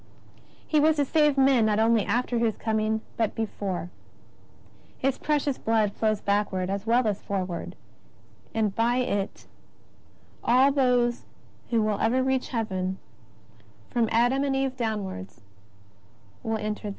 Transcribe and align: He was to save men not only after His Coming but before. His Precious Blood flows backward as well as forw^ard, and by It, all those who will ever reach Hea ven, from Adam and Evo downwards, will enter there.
He 0.65 0.79
was 0.79 0.95
to 0.95 1.05
save 1.05 1.37
men 1.37 1.67
not 1.67 1.77
only 1.77 2.03
after 2.03 2.39
His 2.39 2.57
Coming 2.57 3.01
but 3.17 3.35
before. 3.35 3.91
His 4.97 5.19
Precious 5.19 5.59
Blood 5.59 5.93
flows 5.93 6.21
backward 6.21 6.71
as 6.71 6.87
well 6.87 7.05
as 7.07 7.21
forw^ard, 7.21 7.73
and 8.55 8.73
by 8.73 8.95
It, 8.97 9.45
all 10.43 10.71
those 10.71 11.25
who 11.69 11.83
will 11.83 11.99
ever 11.99 12.23
reach 12.23 12.47
Hea 12.49 12.63
ven, 12.63 12.97
from 13.91 14.09
Adam 14.11 14.43
and 14.43 14.55
Evo 14.55 14.75
downwards, 14.75 15.41
will 16.41 16.57
enter 16.57 16.81
there. 16.89 16.89